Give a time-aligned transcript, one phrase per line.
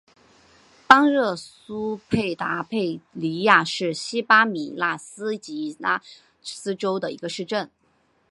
[0.87, 3.93] 邦热苏斯达佩尼亚是
[4.27, 6.01] 巴西米纳斯吉拉
[6.41, 7.69] 斯州的一个市镇。